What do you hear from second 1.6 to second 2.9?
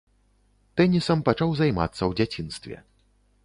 займацца ў дзяцінстве.